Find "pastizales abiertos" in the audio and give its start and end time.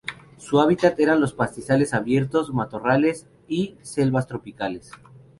1.35-2.51